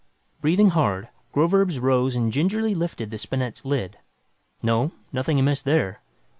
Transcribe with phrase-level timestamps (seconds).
[0.41, 3.99] Breathing hard, Groverzb rose and gingerly lifted the spinet's lid.
[4.63, 6.01] No, nothing amiss there.